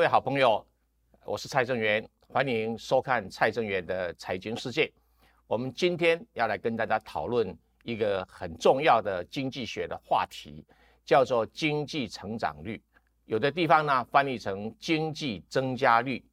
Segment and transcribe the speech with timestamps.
[0.00, 0.66] 各位好朋友，
[1.26, 4.90] 我是蔡正元，欢迎收看蔡正元的财经世界。
[5.46, 10.64] 我们今天要来跟大家讨论一个很重要的经济学的话题，
[11.04, 12.82] 叫做经济成长率。
[13.26, 16.24] 有的地方呢翻译成经济增加率。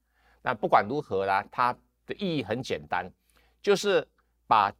[0.41, 3.05] 那不管如何啦，它的意义很简单，
[3.61, 4.07] 就是
[4.47, 4.73] 把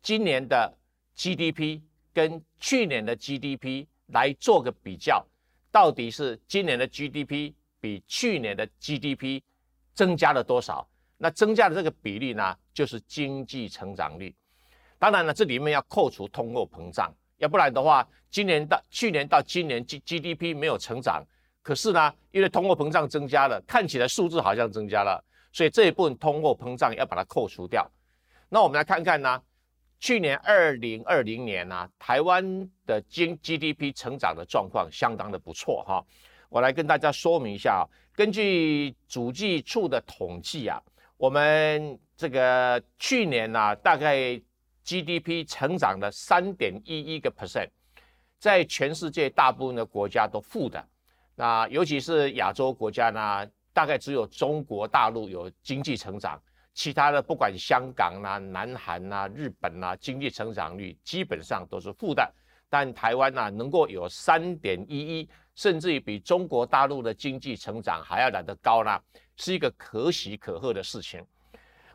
[0.00, 0.74] 今年的
[1.14, 1.82] GDP
[2.14, 5.22] 跟去年的 GDP 来做个比较，
[5.70, 7.52] 到底是今年的 GDP
[7.84, 9.42] 比去年的 GDP
[9.92, 10.88] 增加了多少？
[11.18, 14.34] 那增加的这个比例呢，就是经济成长率。
[14.98, 21.22] 当然了，这里面要扣除通货膨胀，要不然的话，今年到去年到今年 G GDP 没有成长，
[21.60, 27.86] 可是呢，因为通货膨胀增加了，看起来数字好像增加了，所以这一部分通货膨胀要把它扣除掉。
[28.48, 29.42] 那我们来看看呢，
[30.00, 36.02] 去年二零二零年呢，台湾的经 GDP 成长的状况相当的不错哈。
[36.54, 40.80] 我来跟大家说明一下，根据主计处的统计啊。
[41.16, 44.40] 我们这个去年呢，大概
[44.84, 47.68] GDP 成长了三点一一个 percent，
[48.38, 50.88] 在全世界大部分的国家都负的，
[51.34, 56.40] 那尤其是亚洲国家呢，大概只有中国大陆有经济成长，
[56.72, 62.32] 其他的不管香港啦、南韩啦、日本啦，经济成长率基本上都是负的，
[62.68, 69.00] 但台湾呢，能够有三点一一，甚至于比中国大陆的经济成长还要来得高呢。
[69.36, 71.20] 是一个可喜可贺的事情。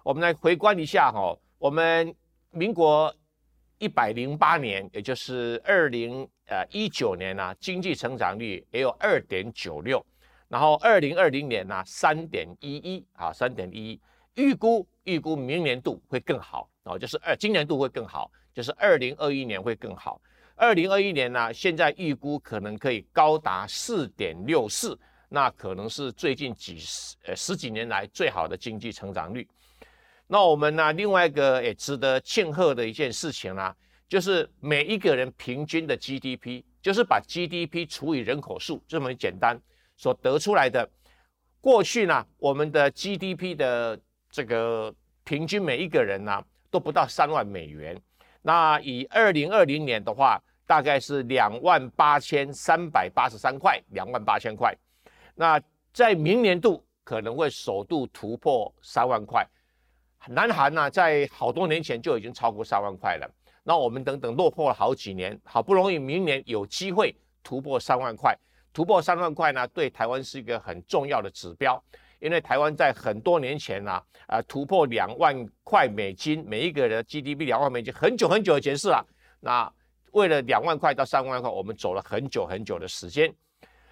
[0.03, 2.13] 我们来回观一下哈，我们
[2.51, 3.13] 民国
[3.77, 10.05] 一百零八年，也就是二零呃一九年呢，经济成长率也有二点九六，
[10.49, 14.01] 然后二零二零年呢三点一一啊，三点一一，
[14.35, 20.21] 预估预估明年度会更好哦，就是二今年度会更好，就是二零二一年会更好。
[20.59, 24.99] 二零二一年呢，现在预估可能可以高达四点六四。
[25.29, 29.47] 那可能是最近几十呃十几年来最好的经济成长率。
[30.27, 33.73] 那我们呢，另外一个也值得庆贺的一件事情呢，
[34.09, 39.57] 就是每一个人平均的 GDP，就是把 GDP 除以人口数这么简单
[39.95, 40.89] 所得出来的。
[41.61, 43.97] 过去呢，我们的 GDP 的
[44.29, 47.97] 这个平均每一个人呢都不到三万美元。
[48.41, 54.71] 那以二零二零年的话，大概是两万八千三百八十三块，两万八千块。
[55.33, 55.59] 那
[55.91, 59.43] 在明年度可能会首度突破三万块，
[60.27, 63.27] 南韩呢在好多年前就已经超过三万块了。
[63.63, 68.37] 那我们等等落魄了好几年，好不容易明年有机会突破三万块，
[68.71, 71.83] 突破三万块呢，对台湾是一个很重要的指标，
[72.19, 79.03] 因为台湾在很多年前呢，啊突破两万块美金，每一个人 GDP 两万美金，很久很久以前是了。
[79.39, 79.73] 那
[80.13, 83.33] 为了两万块到三万块，我们走了很久很久的时间。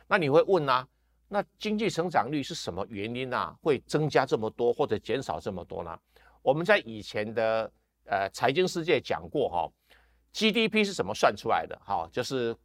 [0.08, 0.88] 那你会问呢？
[1.30, 3.54] 那经济成长率是什么原因啊？
[3.62, 6.00] 会增加这么多或者减少这么多呢？
[6.42, 7.70] 我们在以前的
[8.06, 9.70] 呃财经世界讲过哈
[10.34, 11.78] ，GDP 是怎么算出来的？
[11.84, 12.56] 哈，就是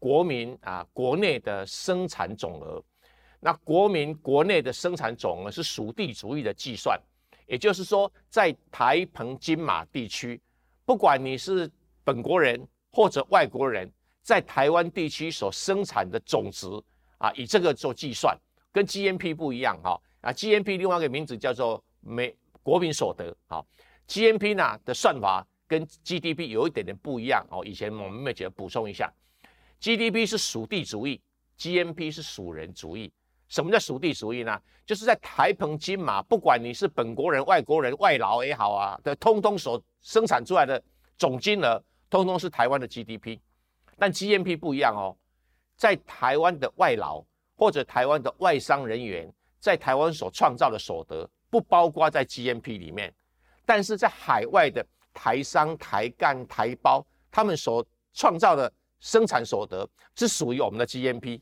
[0.00, 2.82] 国民啊国内的生产总额。
[3.38, 7.00] 那国民国内的生产总额是属地主义的计算，
[7.46, 10.40] 也就是说，在台澎金马地区，
[10.84, 11.70] 不管你是
[12.02, 12.60] 本国人
[12.92, 13.90] 或者外国人，
[14.22, 16.68] 在台湾地区所生产的总值。
[17.18, 18.36] 啊，以这个做计算，
[18.72, 19.96] 跟 GNP 不一样哈。
[20.22, 23.32] 啊，GNP 另外一个名字叫做美国民所得。
[23.46, 23.64] 好
[24.08, 27.64] ，GNP 呢的算法跟 GDP 有一点点不一样哦。
[27.64, 29.08] 以前我们没觉得补充一下
[29.80, 31.20] ，GDP 是属地主义
[31.58, 33.12] ，GNP 是属人主义。
[33.46, 34.60] 什么叫属地主义呢？
[34.84, 40.82] 就是在台澎金马，不管你是本国人、外国人、外劳也好啊，的通通所生产出来的
[41.16, 41.80] 总金额，
[42.12, 43.38] 通通是台湾的 GDP。
[43.98, 45.16] 但 GNP 不一样哦。
[45.74, 47.24] 在台湾的外劳
[47.56, 53.12] 或者台湾的外商人员在台湾所创造的所得不包括在 GNP 里面，
[53.64, 54.84] 但是在海外的
[55.14, 58.70] 台商、台干、台胞，他们所创造的
[59.00, 61.40] 生产所得是属于我们的 GNP，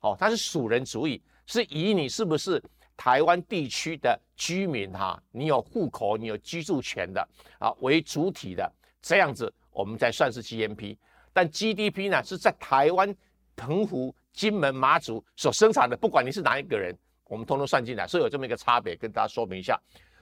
[0.00, 2.62] 哦，它是属人主义，是以你是不是
[2.96, 7.26] 台湾地区的居民哈，你有户口、你有居住权的
[7.58, 8.70] 啊为主体的
[9.00, 10.96] 这样子，我们才算是 GNP，
[11.32, 13.14] 但 GDP 呢是在台湾。
[13.60, 19.76] 澎湖、金门、马祖所生产的，不管你是哪一个人，我们通通算进来，所以有这么一个差别，跟大家说明一下。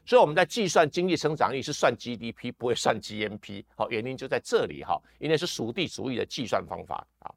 [0.06, 3.62] 所以我们在计算经济成长率是算 GDP，不会算 GNP。
[3.76, 7.31] 好，原因就在这里哈，因为是属地主义的计算方法啊。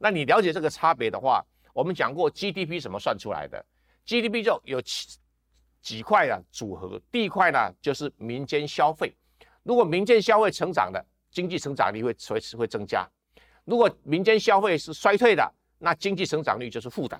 [0.00, 1.40] 那你了解这个差别的话，
[1.72, 3.64] 我们讲过 GDP 怎么算出来的
[4.06, 5.18] ？GDP 就有几
[5.80, 9.14] 几块啊组合，第一块呢就是民间消费，
[9.62, 11.06] 如果民间消费成长的，
[11.38, 13.08] 经济成长率会随时会增加。
[13.64, 17.16] 如果民间消费是衰退的，那经济成长率就是负的。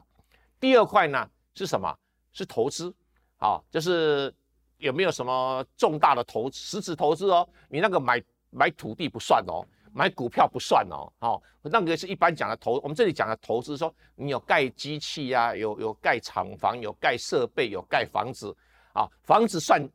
[0.59, 1.97] 第二块呢是什么？
[2.33, 2.93] 是投资，
[3.37, 4.35] 啊，就是
[4.79, 7.49] 有没有什么重大的投实质投资哦？
[7.69, 8.21] 你那个买
[8.51, 12.81] 买土地不算哦，买股票不算哦，好，那个是一般讲的投。
[12.81, 18.53] 我们这里讲的投资，说你有盖机器呀，有有盖厂房，有盖设备，有盖房子，
[18.95, 19.89] 啊，房子算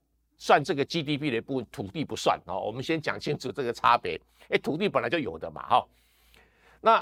[0.43, 2.59] 算这个 GDP 的一部分，土地不算哦。
[2.59, 4.19] 我们先讲清楚这个差别。
[4.49, 5.87] 哎，土地本来就有的嘛，哈。
[6.81, 7.01] 那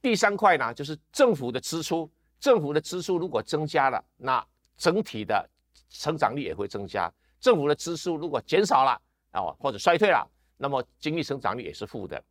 [0.00, 2.10] 第三块呢，就是政府的支出。
[2.40, 4.42] 政府的支出如果增加了，那
[4.78, 5.46] 整体的
[5.90, 7.12] 成长率也会增加。
[7.38, 8.98] 政府的支出如果减少了
[9.32, 10.26] 哦，或者衰退了，
[10.56, 12.24] 那么经济成长率也是负的。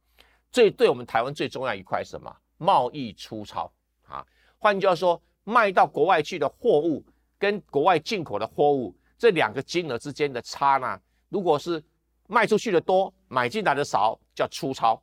[0.51, 2.35] 最对我们台湾最重要一块是什么？
[2.57, 3.71] 贸易出超
[4.07, 4.25] 啊。
[4.57, 7.05] 换句话说，卖到国外去的货物
[7.37, 10.99] 跟国外进口的货物这两个金额之间的差呢，
[11.29, 11.83] 如果是
[12.27, 15.01] 卖出去的多，买进来的少，叫出超；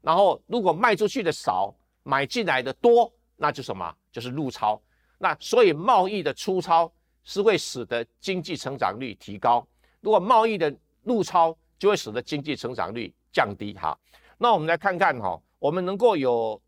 [0.00, 3.94] 然后如果卖出去的少，买进来的多，那就什么？
[4.10, 4.80] 就是入超。
[5.18, 6.90] 那所以贸易的出超
[7.24, 9.66] 是会使得经济成长率提高，
[10.00, 13.74] 如果贸易的入超就会使得经济成长率降低。
[13.74, 13.98] 哈，
[14.38, 16.60] 那我们来看看哈，我们能够有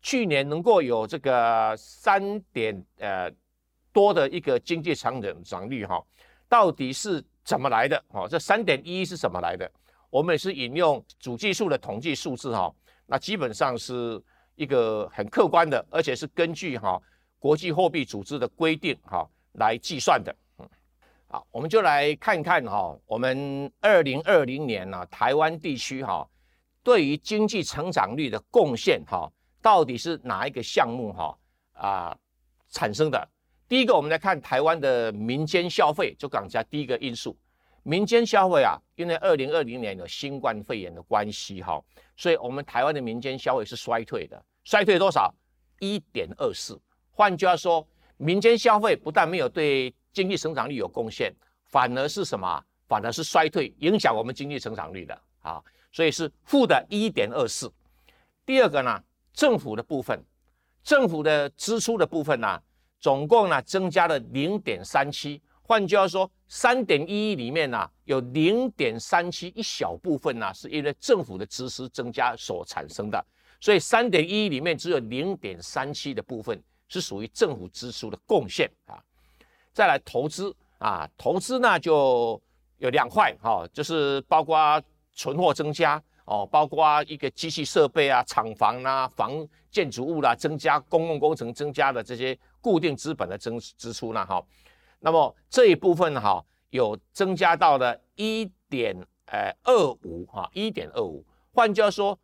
[0.00, 3.30] 去年能够有这个三点呃
[3.92, 6.02] 多的一个经济成长率哈，
[6.50, 8.04] 到底是怎么来的？
[8.08, 9.70] 哦，这三点一是怎么来的？
[10.10, 12.74] 我们也是引用主计数的统计数字哈，
[13.06, 14.20] 那基本上是
[14.56, 17.00] 一个很客观的，而且是根据哈。
[17.38, 20.68] 国际货币组织的规定，哈，来计算的，嗯，
[21.28, 26.28] 好，我们就来看看哈，我们二零二零年呢，台湾地区哈，
[26.82, 29.26] 对于经济成长率的贡献哈，
[29.62, 31.38] 到底是哪一个项目哈
[31.72, 32.18] 啊
[32.68, 33.28] 产生的？
[33.70, 37.38] 第一个，我们来看台湾的民间消费，就讲一下第一个因素，
[37.84, 41.80] 民间消费啊，因为二零二零年有新冠肺炎的关系哈，
[42.16, 45.32] 所以我们台湾的民间消费是衰退的，衰退多少？
[45.78, 46.76] 一点二四。
[47.12, 47.86] 换句话说，
[48.16, 51.32] 民间消费不但没有对经济成长率有贡献，
[51.66, 52.60] 反而是什么？
[52.88, 55.62] 反而是衰退，影响我们经济成长率的啊！
[55.92, 57.72] 所以是负的一点二四。
[58.44, 59.00] 第二个呢，
[59.32, 60.20] 政府的部分，
[60.82, 62.60] 政府的支出的部分呢，
[63.00, 65.40] 总共呢增加了零点三七。
[65.62, 73.24] 换句话说，三点一里面呢，有零点三七一小部分呢，是因为政府的支出增加所产生的。
[73.60, 76.62] 所以三点一里面只有零点三七的部分。
[76.92, 78.98] 是属于政府支出的贡献啊，
[79.72, 82.42] 再来投资啊，投资呢就
[82.78, 84.82] 有两块哈，就是包括
[85.12, 94.42] 存货增加哦，包括一个机器设备啊、厂房啦、房建筑物啦增加，公共工程增加的这些固定资本的增支出呢哈，
[94.98, 98.96] 那么这一部分哈有增加到了一点
[99.26, 102.18] 呃二五哈，一点二五，换句话说，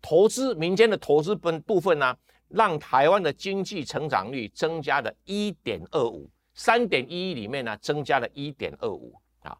[0.00, 2.16] 投资民间的投资分部分呢。
[2.48, 9.58] 让台湾的经济成长率增加了一点二五，三点一里面呢增加了一点二五啊。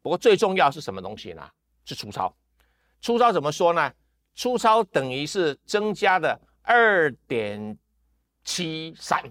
[0.00, 1.42] 不过最重要是什么东西呢？
[1.84, 2.32] 是粗糙。
[3.00, 3.92] 粗糙怎么说呢？
[4.36, 7.76] 粗糙等于是增加的二点
[8.46, 9.22] 七三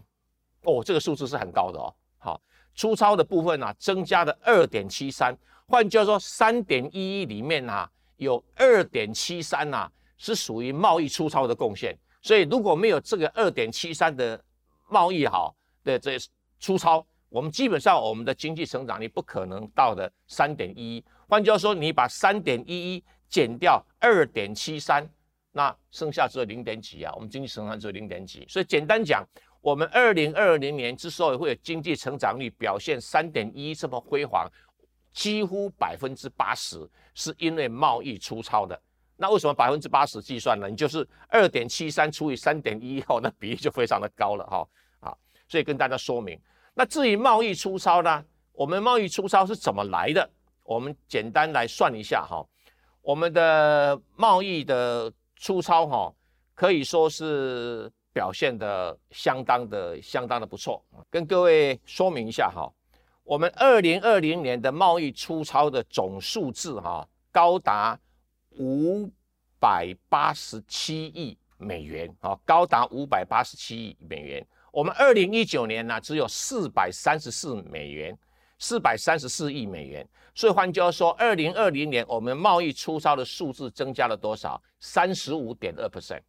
[0.61, 1.91] 哦，这个数字是很高的哦。
[2.19, 2.41] 好，
[2.75, 5.35] 粗糙的部分呢增加的二点七三，
[5.65, 11.97] 换句话说，三点一一里面呢有二点七三呐是属于贸易粗糙的贡献。
[12.21, 14.39] 所以如果没有这个二点七三的
[14.89, 16.17] 贸易好的这
[16.59, 21.05] 粗糙，我们基本上我们的经济成长率不可能到的三点一一。
[21.27, 25.07] 换句话说，你把三点一一减掉二点七三，
[25.55, 27.13] 那剩下只有零点几啊。
[27.15, 28.45] 我们经济成长只有零点几。
[28.49, 29.25] 所以简单讲，
[29.61, 34.51] 我们二零二零年之所以会有经济成长率表现三点一这么辉煌，
[35.13, 38.77] 几乎百分之八十是因为贸易粗糙的。
[39.15, 40.67] 那为什么百分之八十计算呢？
[40.67, 44.67] 你就是二点七三除以三点一后，那比例就非常的高了哈
[44.99, 45.15] 啊！
[45.47, 46.37] 所以跟大家说明，
[46.73, 48.25] 那至于贸易粗糙呢？
[48.51, 50.29] 我们贸易粗糙是怎么来的？
[50.63, 52.45] 我们简单来算一下哈，
[53.01, 56.13] 我们的贸易的粗糙哈，
[56.53, 60.83] 可以说是表现的相当的相当的不错。
[61.09, 62.71] 跟各位说明一下哈，
[63.23, 67.99] 我们二零二零年的贸易粗糙的总数字哈，高达。
[68.57, 69.11] 五
[69.59, 74.47] 百八十七亿美元啊，高达五百八十七亿美元。
[74.71, 78.17] 我们二零一九年呢，只有四百三十四美元，
[78.57, 80.07] 四百三十四亿美元。
[80.33, 84.61] 所以换句话说，二零二零年我们贸易出超的数字增加了多少？
[84.79, 86.21] 三十五点二 percent。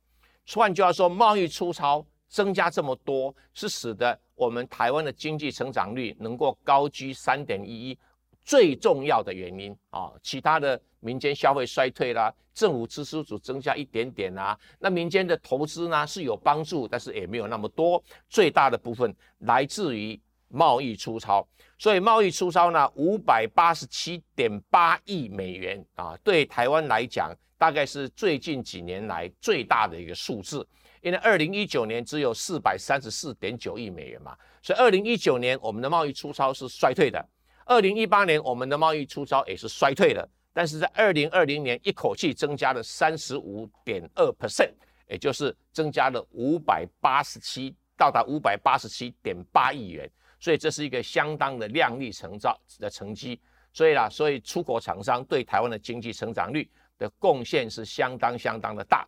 [0.55, 7.99] 换句话说，贸易出超增加这么多，是使得我们台湾的经济成长率能够高居三点一一。
[8.45, 10.13] 最重要的原因啊。
[10.23, 18.01] 其他的民间消费衰退啦，政府支出只增加一点点啦，那民间的投资呢是有帮助，但是也没有那么多。
[18.29, 21.47] 最大的部分来自于贸易出超，
[21.79, 30.67] 所以贸易出超呢五百八十七点八亿美元啊，对台湾来讲，大概是最近几年来最大的一个数字。
[31.03, 37.25] 因为二零一九年只有四百三十四点九亿美元嘛，所以二零一九年我们的贸易出超是衰退的。
[37.65, 44.73] 二零一八年我们的贸易出超也是衰退的，但是在二零二零年一口气增加了三十五点二 percent，
[45.09, 50.11] 也就是增加了五百八十七，到达五百八十七点八亿元，
[50.47, 53.41] 所以这是一个相当的亮丽成造的成绩。
[53.73, 59.05] 所以啦，所以出口厂商对台湾的经济成长率的贡献是相当相当的大。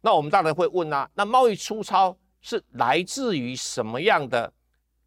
[0.00, 4.50] 那我们当然会问啊，那贸易粗糙是来自于什么样的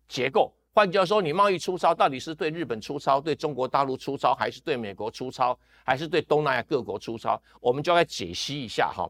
[0.08, 0.54] 结构？
[0.76, 7.42] 换句话说，你贸易粗糙到底是对日本粗糙、对中国大陆粗糙，还是对美国粗糙，还是对东南亚各国粗糙？
[7.60, 9.10] 我们就来解析一下哈。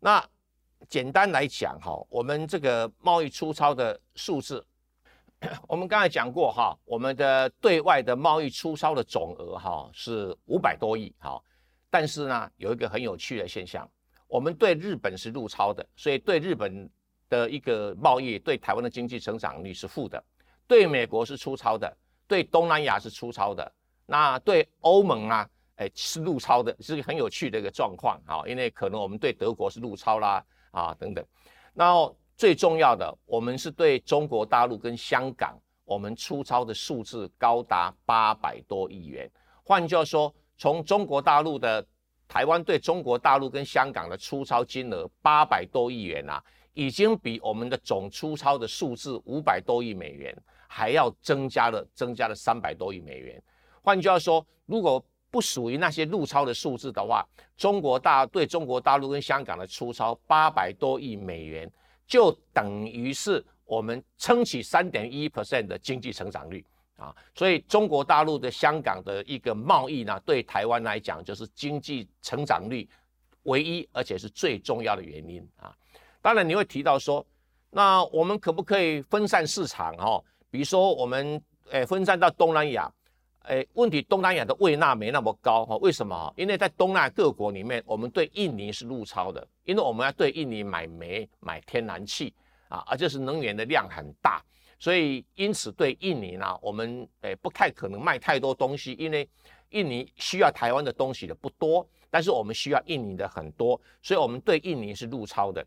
[0.00, 0.20] 那
[0.88, 4.66] 简单来讲哈，我们这个贸易粗糙的数字，
[5.66, 11.42] 我们刚才讲过哈，我们的对外的贸易出超的总额哈是五百多亿哈，
[11.88, 13.88] 但是呢，有一个很有趣的现象。
[14.28, 16.88] 我们对日本是入超的，所以对日本
[17.28, 20.22] 的一个贸易，对台湾的经济成长率是负的；
[20.68, 21.96] 对美国是出超的，
[22.28, 23.72] 对东南亚是出超的。
[24.06, 28.44] 那对欧盟啊，哎是入超的，是个很有趣的一个状况哈。
[28.46, 31.24] 因为可能我们对德国是入超啦啊等等。
[31.72, 39.30] 然后最重要的，我们是对中国大陆跟香港，我们出超的数字高达八百多亿元。
[39.62, 41.86] 换句话说，从中国大陆的
[42.26, 46.42] 台湾对中国大陆跟香港的出超金额八百多亿元啊，
[46.72, 50.34] 已经比我们的总出超的数字五百多亿美元
[50.66, 53.38] 还要增加了，增加了三百多亿美元。
[53.82, 57.22] 换句话说，如果不属于那些入超的数字的话，
[57.58, 61.70] 中国大对中国大陆跟香港的出超八百多亿美元，
[62.10, 66.62] 就等于是我们撑起三点一 percent 的经济成长率。
[66.96, 72.86] 啊，所以中国大陆的香港的一个贸易呢，对台湾来讲就是经济成长率
[73.44, 75.74] 唯一而且是最重要的原因啊。
[76.20, 77.26] 当然你会提到说，
[77.70, 80.22] 那我们可不可以分散市场哈？
[80.50, 82.92] 比如说我们诶分散到东南亚，
[83.48, 85.76] 诶问题东南亚的位纳没那么高哈？
[85.78, 86.32] 为什么？
[86.36, 92.32] 因为在东南亚各国里面，我们对印尼是入超的，因为我们要对印尼买煤、买天然气
[92.68, 94.42] 啊，而且是能源的量很大。
[94.78, 99.28] 所以，因此对印尼呢，我们诶不太可能卖太多东西，因为
[99.70, 105.66] 印尼需要台湾的东西的不多，但是我们需要印尼的很多，所以我们对印尼是入超的。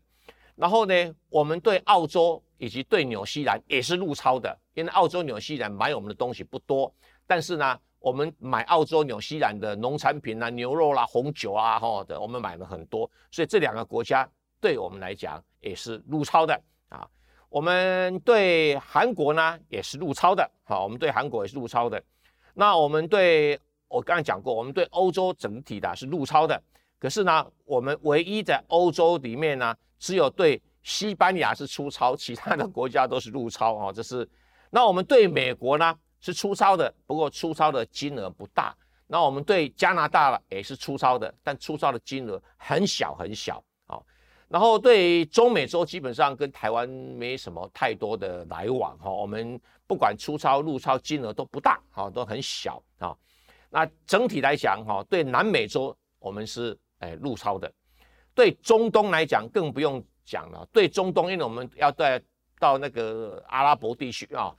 [0.56, 6.92] 然后呢，我们对澳洲以及对纽西兰也是入超的，因为澳洲、纽西兰买我们的东西不多，
[7.26, 14.28] 但是呢，我们买澳洲、纽西兰的农产品啊、牛肉啦、红酒啊，哈的，我们买了很多，所以这两个国家
[14.60, 17.08] 对我们来讲也是入超的啊。
[17.48, 22.02] 我们对韩国呢也是入超的，好，我们对韩国也是入超的。
[22.52, 26.60] 那我们对我刚才讲过，我们对欧洲整体的是入超的。
[26.98, 33.92] 可是呢，我们唯一在欧洲里面呢，只有对西班牙是出超，其他的国家都是入超啊。
[33.92, 34.28] 这是
[34.70, 38.74] 那我们对美国呢是粗糙的，不过粗糙的金额不大。
[39.06, 44.00] 那我们对加拿大也是粗糙的，但粗糙的金额很小很小啊。
[44.48, 53.14] 然后对中美洲基本上跟台湾没什么太多的来往哈，我们不管粗糙入超金额都不大哈，都很小啊。
[53.68, 57.70] 那整体来讲哈，对南美洲我们是哎入超的，
[58.34, 60.66] 对中东来讲更不用讲了。
[60.72, 62.18] 对中东，因为我们要在
[62.58, 64.56] 到那个阿拉伯地区啊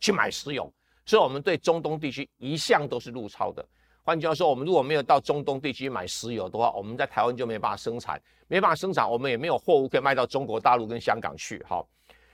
[0.00, 0.72] 去买石油，
[1.06, 3.64] 所以我们对中东地区一向都是入超的。
[4.02, 11.64] 换句话说，我们如果没有到中东地区买石油的话，我们在台湾就没办法生产，没办法生产，我们也没有货物可以卖到中国大陆跟香港去。
[11.66, 11.88] 好，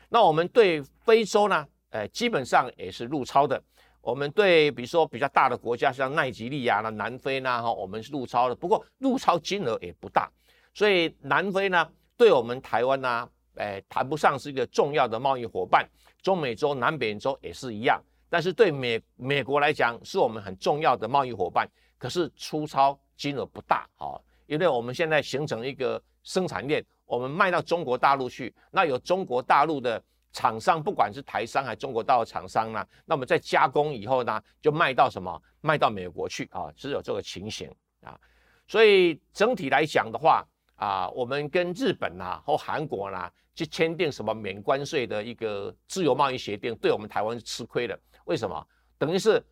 [0.09, 1.67] 那我们对非洲呢？
[1.91, 3.63] 呃，基本上也是入超的。
[4.01, 8.55] 我们对比如说比较大的国家，像奈及利亚啦、南非呢，哈，我们是入超的。
[8.55, 10.31] 不过入超金额也不大，
[10.75, 15.89] 所以南非呢，对我们台湾呢，哎，谈不上是一个重要的贸易伙伴。
[16.23, 18.03] 中美洲、南美洲也是一样。
[18.33, 35.43] 但是对美美国来讲，是我们很重要的贸易伙伴，可是出超金额不大啊，因为我们现在形成一个生产链，我们卖到中国大陆去，那有中国大陆的厂商，不管是台商还是中国大陆厂商呢，那么在加工以后呢，就卖到什么？
[35.61, 37.71] 卖到美国去啊，是有这个情形
[38.01, 38.19] 啊，
[38.67, 40.43] 所以整体来讲的话
[40.77, 48.01] 啊，我们跟日本呐或韩国啦去签订什么免关税的一个自由贸易协定，对我们台湾是吃亏的。
[48.25, 48.67] 为什么？
[48.99, 49.45] 等于是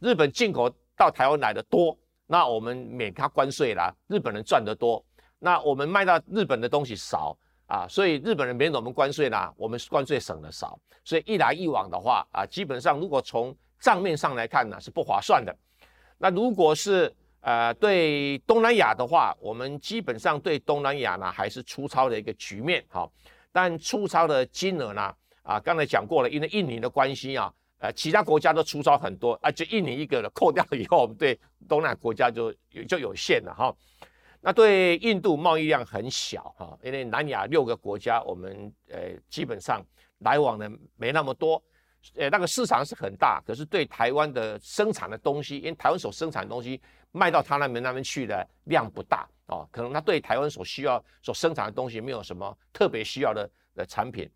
[0.00, 5.04] 日本进口到台湾来的多，那我们免他关税啦，日本人赚得多，
[5.38, 7.36] 那我们卖到日本的东西少
[7.66, 15.56] 啊，所以日本人免我们关税啦，我们关税省的少，所以一来一往的话啊，基本上如果从账面上来看呢，是不划算的。
[16.18, 23.08] 那如果是呃对东南亚的话，我们基本上对东南亚呢还是粗糙的一个局面哈，
[23.52, 27.52] 但粗糙的金额呢啊，刚才讲过了，因为印尼的关系啊。
[27.80, 32.52] 呃，其他国家都出招很多啊，就印尼一个了，扣掉了以后，我们对东南亚国家就
[32.86, 33.74] 就有限了哈。
[34.42, 39.82] 那对印度贸易量很小哈，因为南亚六个国家，我们呃基本上
[40.18, 41.62] 来往的没那么多，
[42.16, 46.78] 呃那个市场是很大，可是对台湾的生产的东西，因为台湾所生产的东西
[47.12, 54.30] 卖到他那边那边去的量不大哦，可能他对台湾所需要所生产的东西没有什么特别需要的的产品。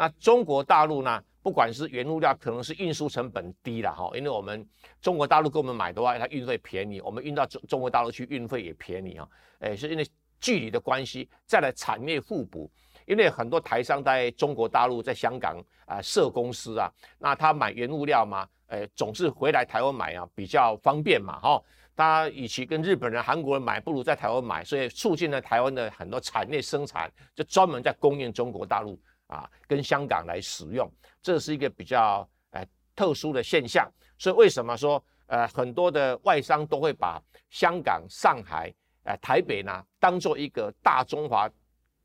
[0.00, 1.22] 那中国大陆呢？
[1.42, 4.66] 不管是原物料，可能是运输成本低了哈，因为我们
[5.02, 9.28] 中国大陆给我们买的话，它运费便宜，我们运到中中国大陆去运费也便宜啊。
[9.58, 10.06] 哎，是因为
[10.40, 12.70] 距离的关系，再来产业互补，
[13.06, 21.62] 因为很多台商在中国大陆、在香港啊设公司啊，那他买原物料嘛，哎，总是回来台湾买啊，比较方便嘛哈。
[21.94, 28.98] 他与其跟日本人、韩国人买，不如在台湾买，所以促进了台湾的很多产业生产，就专门在供应中国大陆。
[29.30, 30.90] 啊，跟香港来使用，
[31.22, 33.88] 这是一个比较呃特殊的现象。
[34.18, 38.72] 所以为什么说呃很多的外商都会把香港、上海、
[39.04, 41.48] 呃台北呢当做一个大中华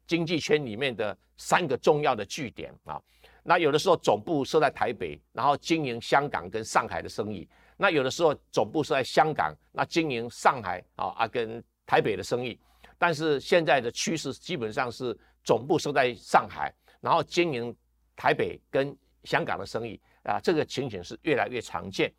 [0.08, 3.02] 经济圈里面的三个重要的据点啊？
[3.44, 12.60] 那有的时候总部设在台北，然后经营香港跟上海的生意；那有的时候总部设在香港，那经营上海啊啊跟台北的生意。
[12.98, 16.74] 但是现在的趋势基本上是总部设在上海。
[17.06, 17.74] 然后经营
[18.16, 22.12] 台北跟香港的生意啊，这个情形是越来越常见，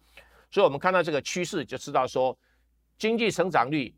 [0.49, 2.39] 所以我们看到这个趋势就知道说，
[2.97, 3.93] 经济成长率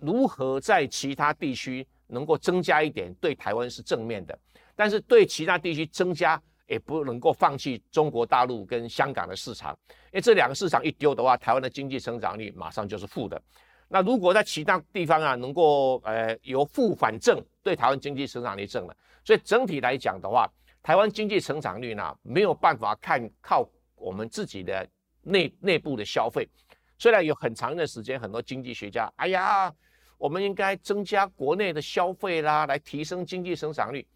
[0.00, 4.38] 如何在其他地区能够增加一点，对台湾是正面的，
[4.74, 13.38] 但是对其他地区增加也不能够放弃中国大陆跟香港的市场，因为这两个市场一丢的话，台湾的经济成长率马上就是负的。
[13.88, 20.50] 那如果在其他地方啊，能够呃由负反正，对台湾经济成长率正了，所以整体来讲的话，
[20.82, 24.86] 台湾经济成长率呢没有办法看靠我们自己的
[25.22, 26.48] 内内部的消费。
[26.98, 29.72] 虽然有很长一段时间，很多经济学家，哎呀，
[30.18, 34.06] 我们应该增加国内的消费啦，来提升经济成长率。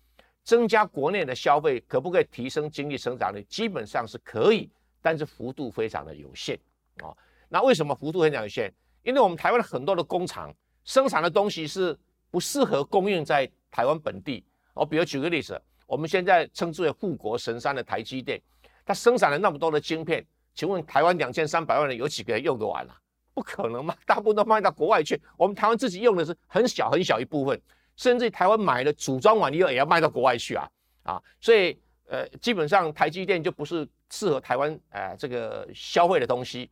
[0.42, 3.42] 增加国内的消费可不可以提升经济成长率？
[3.44, 4.68] 基本上是可以，
[5.02, 6.59] 但是幅度非常的有限
[7.02, 7.14] 啊。
[7.48, 8.72] 那为什么幅度非常有限？
[9.02, 11.98] 因为我们台湾很多的工厂生产的东西是
[12.30, 14.44] 不适合供应在台湾本地。
[14.74, 18.40] 我比如举个例子，我们现在称之为护国神山的台积电，
[18.84, 22.96] 它生产了那么多的晶片，请问台湾两千三百万人有几个人用得完啊？
[23.32, 25.20] 不可能嘛，大部分都卖到国外去。
[25.36, 27.60] 我们台湾自己用的是很小很小一部分，
[27.96, 30.68] 甚至台湾买的组装完以后也要卖到国外去啊
[31.04, 31.22] 啊！
[31.40, 36.70] 所以呃，基本上台积电就不是适合台湾呃这个消费的东西。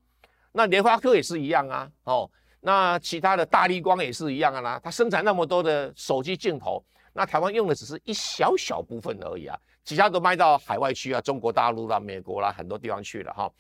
[0.53, 2.31] 那联发科也是一样啊，哦，
[2.61, 13.51] 那其他的大力光也是一样啊啦，它生产那么多的手机镜头，那台湾用的只是一小小部分而已啊，其他都卖到海外去啊，中国大陆啦、美国啦很多地方去了哈。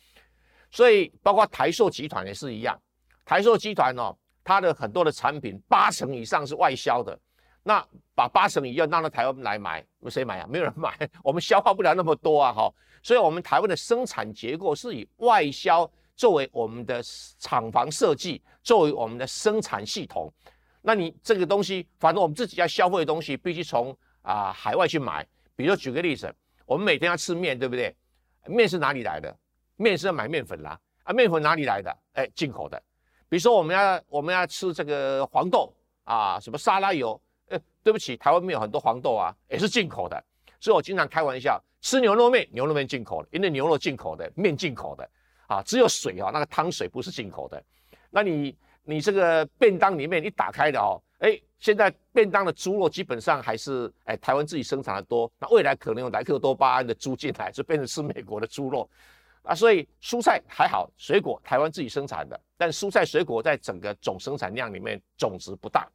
[0.70, 2.76] 所以包括台塑集团也是一样，
[3.24, 7.16] 台塑集团哦，它的很多的产品八成以上是外销的，
[7.62, 10.46] 那把八成以上让到台湾来买，谁买啊？
[10.48, 12.72] 没有人买， 我们消化不了那么多啊哈。
[13.02, 15.88] 所以我们台湾的生产结构是以外销。
[16.18, 17.00] 作为我们的
[17.38, 20.30] 厂房设计，作为我们的生产系统，
[20.82, 25.24] 那你这个东西，反正我们自己要消费的东西，必须从啊海外去买。
[25.54, 26.34] 比如举个例子，
[26.66, 27.94] 我们每天要吃面，对不对？
[28.46, 29.34] 面是哪里来的？
[29.76, 30.76] 面是要买面粉啦。
[31.04, 31.96] 啊，面粉哪里来的？
[32.14, 32.82] 哎，进口的。
[33.28, 37.20] 比如说我们要我们要吃这个黄豆啊，什么沙拉油？
[37.50, 40.20] 哎，对不起，台湾没有很多黄豆啊，也是进口的。
[40.58, 45.08] 所以我经常开玩笑，吃牛肉面，牛肉面进口的，因为牛肉进口的，面进口的。
[45.48, 47.60] 啊，只有水啊，那个汤水不是进口的。
[48.10, 55.30] 那你你这个便当里面一打开的哦，哎，现在便当的猪肉基本上还是哎台湾自己生产的多。
[55.38, 58.88] 那未来可能有莱克多巴胺的猪进来，就变成吃美国的猪肉
[59.42, 59.54] 啊。
[59.54, 65.88] 所以蔬菜还好，水果台湾自己生产的，但蔬菜水果在整个总生产量里面总值不大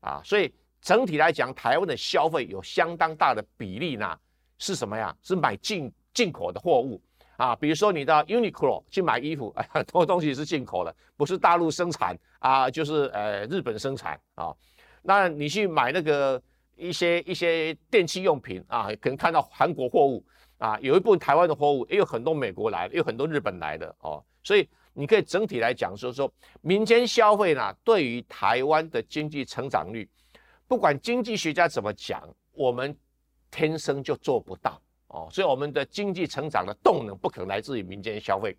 [0.00, 0.20] 啊。
[0.24, 4.18] 所以整体来讲，台湾的消费有相当大的比例呢，
[4.58, 5.16] 是什么呀？
[5.22, 7.00] 是买进进口的货物。
[7.36, 14.54] 啊，比如说你到 Uniqlo 去买衣服， 很多东西是进口的，不是大陆生产啊，就是呃日本生产啊。
[15.02, 16.42] 那你去买那个
[16.76, 20.24] 一些一些电器用品啊，可能看到韩国货物
[20.58, 24.24] 啊，有一部分台湾的货物，也有很多美国来的，有很多日本来的哦。
[24.42, 30.08] 所以你可以整体来讲说说民间消费呢，对于台湾的经济成长率，
[30.66, 32.22] 不管经济学家怎么讲，
[32.52, 32.96] 我们
[33.50, 34.80] 天生就做不到
[35.16, 38.56] 哦，所以我们的经济成长的动能不可能来自于民间消费，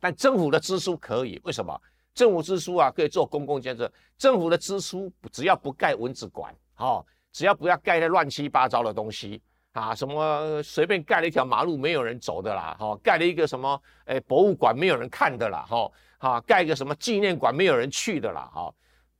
[0.00, 1.78] 但政府的支出可以，为什么？
[2.14, 9.42] 政府支出啊可以做公共建设，政府的支出只要不盖蚊子馆，哦，只要不要盖那乱七八糟的东西。
[9.72, 18.74] 啊，什么随便盖了一条马路没有人走的啦，哈，盖了一个什么诶博物馆没有人看的啦，哈，哈，盖一个什么纪念馆没有人去的啦，哈，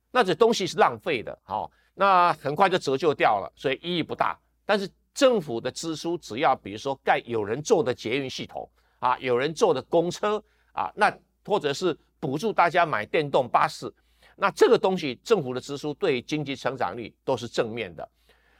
[0.09, 4.35] 那这东西是浪费的，哈，那很快就折旧掉了，所以意义不大。
[4.65, 10.41] 但是政府的支出只要比如说盖有人坐的捷运系统啊，有人坐的公车
[10.73, 11.11] 啊，那
[11.43, 13.91] 或者是补助大家买电动巴士，
[14.35, 18.07] 那这个东西政府的支出对经济成长率都是正面的。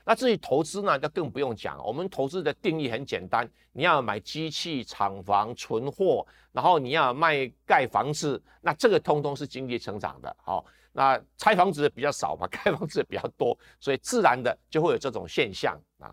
[0.04, 1.78] 那至于投资呢，就更不用讲。
[1.86, 10.36] 我们投资的定义很简单，你要买机器、厂房、存货，然后你要卖盖房子，那这个通通是经济成长的。
[10.41, 16.12] 好，那拆房子的比较少嘛， 盖房子的比较多，所以自然的就会有这种现象啊。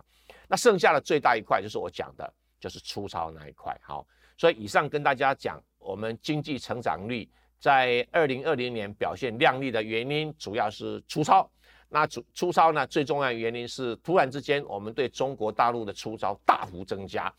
[0.48, 3.78] 那剩下的最大一块就是我讲的，就是粗糙那一块。
[3.82, 7.28] 好，所以以上跟大家讲，我们经济成长率
[7.58, 11.50] 在二零二零年表现亮丽的原因，主要是粗糙。
[11.88, 12.86] 那粗粗糙呢？
[12.86, 17.32] 最重要的原因是突然之间，我们对中国大陆的粗糙大幅增加。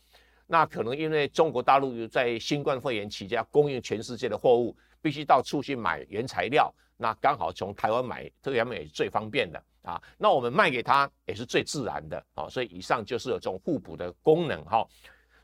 [0.46, 6.72] 那可能因为中国大陆在新冠肺炎期间供应全世界的货物，必须到处去买原材料。
[6.96, 10.02] 那刚好从台湾买，这个原本也是最方便的啊。
[10.18, 12.48] 那我们卖给他也是最自然的啊。
[12.48, 14.86] 所以以上就是有这种互补的功能哈。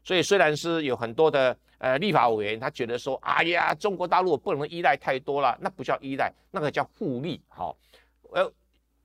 [0.04, 7.74] 所以虽然是有很多的呃立法委员，他觉得说，哎呀，中国大陆不能依赖太多了，那不叫依赖，那个叫互利哈。
[8.32, 8.52] 呃。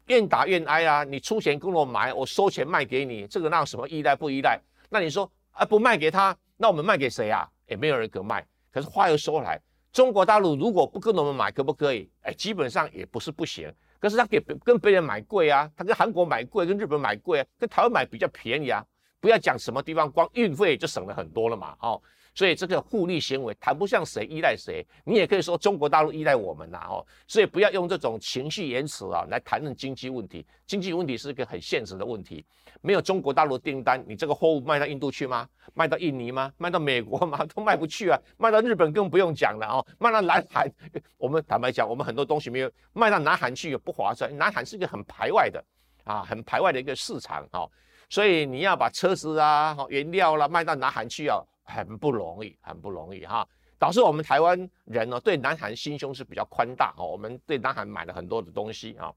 [0.08, 1.04] 愿打愿挨啊！
[1.04, 4.58] 你出钱跟我买，我收钱卖给你，这个那什么依赖不依赖？
[4.90, 7.46] 那你说啊，不卖给他，那我们卖给谁啊？
[7.68, 8.42] 也没有人可卖。
[8.72, 12.10] 可是话又说来，中国大陆如果不跟我们买，可不可以？
[12.22, 13.70] 哎，基本上也不是不行。
[14.00, 18.86] 可是他给跟别人买贵啊，他跟韩国买贵，跟日本买贵，跟台湾买比较便宜啊。
[19.20, 22.02] 不要讲什么地方，光运费就省了很多了嘛，哦。
[22.38, 30.46] 所以这个互利行为谈不上谁依赖谁，你也可以说中国大陆依赖我们呐哦，所以不要用这种情绪言辞啊来谈论经济问题。
[30.68, 32.46] 经济问题是一个很现实的问题，
[32.80, 35.50] 没有中国大陆订单，你这个货物卖到印度去吗？
[35.74, 36.54] 卖到印尼吗？
[36.60, 37.44] 卖到美国吗？
[37.56, 38.20] 都卖不去啊！
[38.38, 40.72] 卖到日本更不用讲了哦，卖到南韩，
[41.18, 44.32] 我们坦白讲，我们很多东西没有卖到南韩去也不划算。
[44.38, 45.60] 南韩是一个很排外的
[46.04, 47.66] 啊，很排外的一个市场啊，
[48.12, 51.42] 所以你要把车子啊、原料啦卖到南韩去啊。
[51.68, 59.14] 很不容易，很不容易哈，导致我们台湾人呢对南韩心胸是比较宽大哦，我们对南韩买了很多的东西啊，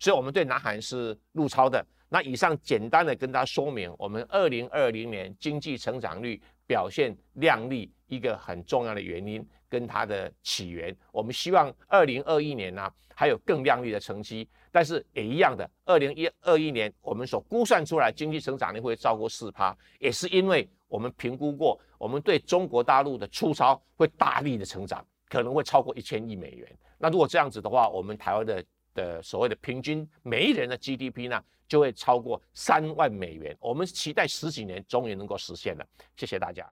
[0.00, 1.84] 所以我们对南韩是入超的。
[2.08, 10.94] 那以上简单的跟大家说明，我们二零二零年经济成长率表现亮丽一个很重要的原因跟它的起源。
[11.12, 20.68] 我们希望二零二一年呢还有更亮丽的成绩，但是也一样的，二零一二一年我们所估算出来经济成长率会超过四趴，也是因为。
[20.92, 26.78] 我们评估过，我们对中国大陆的出超会大力的成长，可能会超过一千亿美元。
[26.98, 33.56] 那如果这样子的话，我们台湾的的所谓的平均每一人的 GDP 呢，就会超过三万美元。
[33.58, 35.86] 我们期待十几年，终于能够实现了。
[36.14, 36.70] 谢谢大家。